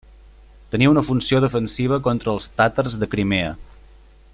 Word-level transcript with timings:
Tenia 0.75 0.93
una 0.93 1.03
funció 1.09 1.41
defensiva 1.43 2.01
contra 2.09 2.35
els 2.37 2.51
tàtars 2.63 2.99
de 3.05 3.13
Crimea. 3.13 3.57